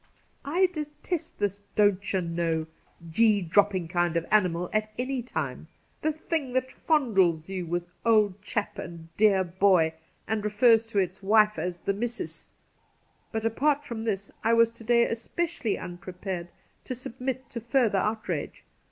[0.43, 5.21] I detest this' dontcherknow,' * g' dropping 10—2 T48 Cassidy kind of animal at any
[5.21, 5.67] time—
[6.01, 9.93] the thing that, fondles you with' old chap' and' dear boy'
[10.27, 12.49] and refers to its wife as' the missis.'
[13.31, 16.47] But apart from this, I was to day especially unprepared
[16.85, 18.63] to submit to further outrage.